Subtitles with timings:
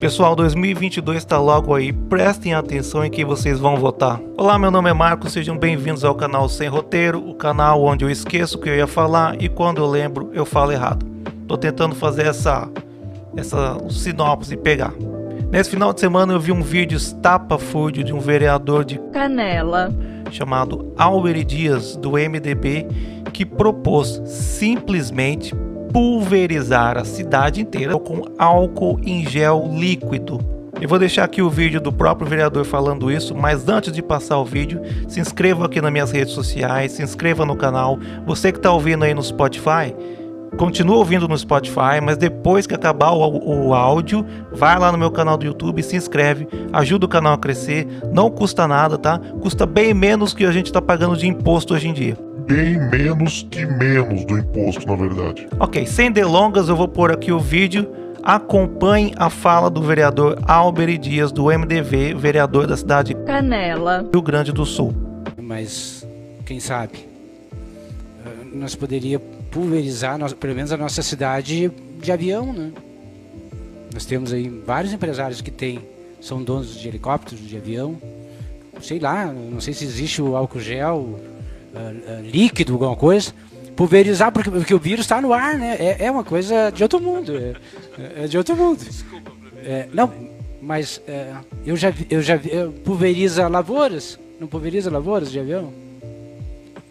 [0.00, 4.20] Pessoal, 2022 está logo aí, prestem atenção em quem vocês vão votar.
[4.36, 8.10] Olá, meu nome é Marcos, sejam bem-vindos ao canal Sem Roteiro, o canal onde eu
[8.10, 11.04] esqueço o que eu ia falar e quando eu lembro eu falo errado.
[11.48, 12.70] Tô tentando fazer essa,
[13.36, 14.94] essa sinopse e pegar.
[15.50, 19.92] Nesse final de semana eu vi um vídeo estapafúrdio de um vereador de Canela
[20.30, 22.86] chamado Álvaro Dias, do MDB,
[23.32, 25.52] que propôs simplesmente
[25.92, 30.38] pulverizar a cidade inteira com álcool em gel líquido.
[30.80, 34.38] Eu vou deixar aqui o vídeo do próprio vereador falando isso, mas antes de passar
[34.38, 37.98] o vídeo, se inscreva aqui nas minhas redes sociais, se inscreva no canal.
[38.24, 39.92] Você que está ouvindo aí no Spotify,
[40.56, 45.10] continua ouvindo no Spotify, mas depois que acabar o, o, áudio, vai lá no meu
[45.10, 49.18] canal do YouTube, se inscreve, ajuda o canal a crescer, não custa nada, tá?
[49.40, 53.46] Custa bem menos que a gente está pagando de imposto hoje em dia bem menos
[53.50, 55.46] que menos do imposto, na verdade.
[55.60, 57.86] Ok, sem delongas, eu vou pôr aqui o vídeo.
[58.22, 64.50] Acompanhe a fala do vereador Albert Dias, do MDV, vereador da cidade Canela, Rio Grande
[64.50, 64.94] do Sul.
[65.40, 66.06] Mas,
[66.44, 67.06] quem sabe,
[68.26, 72.72] eh, nós poderíamos pulverizar, pelo menos a nossa cidade de avião, né?
[73.92, 75.80] Nós temos aí vários empresários que têm,
[76.20, 77.96] são donos de helicópteros, de avião.
[78.80, 81.18] Sei lá, não sei se existe o álcool gel,
[81.74, 83.32] uh, líquido, alguma coisa,
[83.76, 85.76] pulverizar, porque, porque o vírus está no ar, né?
[85.78, 87.36] É, é, uma coisa de outro mundo.
[87.36, 88.84] É, é de outro mundo.
[89.64, 90.12] É, não,
[90.60, 91.32] mas é,
[91.64, 92.50] eu já vi, eu já vi,
[92.84, 95.72] pulveriza lavouras, não pulveriza lavouras de avião?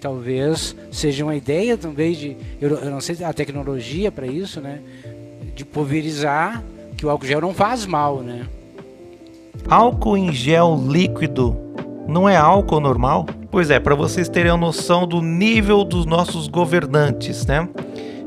[0.00, 4.80] Talvez seja uma ideia também de, eu, eu não sei a tecnologia para isso, né?
[5.54, 6.64] De pulverizar,
[6.96, 8.46] que o álcool gel não faz mal, né?
[9.68, 11.54] Álcool em gel líquido
[12.08, 13.26] não é álcool normal?
[13.50, 17.68] Pois é, para vocês terem a noção do nível dos nossos governantes, né?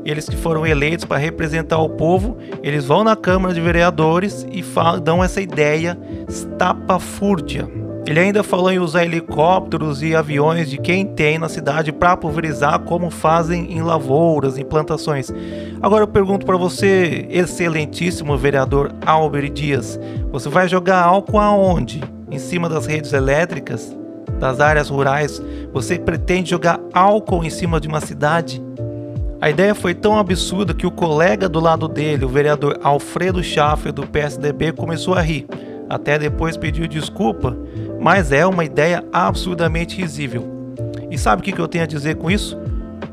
[0.04, 4.62] Eles que foram eleitos para representar o povo, eles vão na Câmara de Vereadores e
[5.02, 7.66] dão essa ideia estapafúrdia.
[8.06, 12.80] Ele ainda falou em usar helicópteros e aviões de quem tem na cidade para pulverizar,
[12.80, 15.32] como fazem em lavouras, em plantações.
[15.80, 19.98] Agora eu pergunto para você, excelentíssimo vereador Albert Dias,
[20.30, 22.04] você vai jogar álcool aonde?
[22.30, 24.03] Em cima das redes elétricas?
[24.44, 28.62] Das áreas rurais, você pretende jogar álcool em cima de uma cidade?
[29.40, 33.90] A ideia foi tão absurda que o colega do lado dele, o vereador Alfredo Schaffer
[33.90, 35.46] do PSDB, começou a rir.
[35.88, 37.56] Até depois pediu desculpa,
[37.98, 40.46] mas é uma ideia absurdamente risível.
[41.10, 42.58] E sabe o que eu tenho a dizer com isso?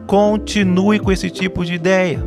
[0.07, 2.19] Continue com esse tipo de ideia.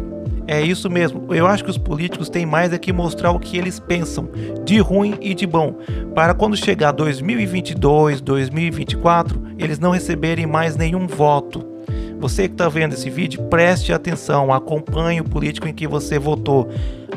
[0.47, 1.33] É isso mesmo.
[1.35, 4.29] Eu acho que os políticos têm mais é que mostrar o que eles pensam,
[4.65, 5.77] de ruim e de bom,
[6.15, 11.75] para quando chegar 2022, 2024, eles não receberem mais nenhum voto.
[12.19, 16.69] Você que está vendo esse vídeo, preste atenção, acompanhe o político em que você votou.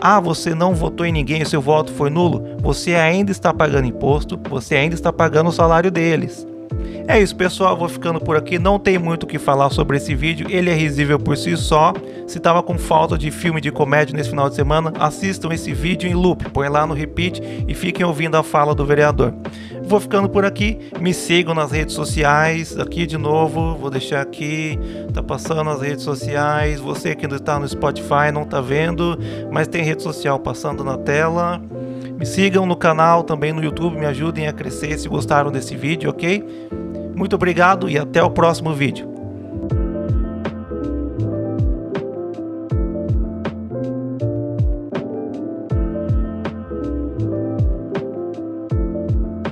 [0.02, 2.44] Ah, você não votou em ninguém, seu voto foi nulo?
[2.62, 6.46] Você ainda está pagando imposto, você ainda está pagando o salário deles.
[7.08, 7.78] É isso, pessoal.
[7.78, 8.60] Vou ficando por aqui.
[8.60, 10.46] Não tem muito o que falar sobre esse vídeo.
[10.50, 11.94] Ele é risível por si só.
[12.28, 16.10] Se tava com falta de filme de comédia nesse final de semana, assistam esse vídeo
[16.10, 16.50] em loop.
[16.50, 19.34] Põe lá no repeat e fiquem ouvindo a fala do vereador.
[19.84, 20.80] Vou ficando por aqui.
[21.00, 22.78] Me sigam nas redes sociais.
[22.78, 24.78] Aqui de novo, vou deixar aqui.
[25.14, 26.82] Tá passando nas redes sociais.
[26.82, 29.18] Você que não está no Spotify não tá vendo,
[29.50, 31.62] mas tem rede social passando na tela.
[32.20, 36.10] Me sigam no canal, também no YouTube, me ajudem a crescer se gostaram desse vídeo,
[36.10, 36.44] ok?
[37.18, 39.17] Muito obrigado e até o próximo vídeo.